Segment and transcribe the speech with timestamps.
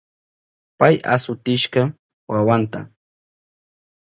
[0.79, 1.81] Pay asutishka
[2.31, 2.79] wawanta.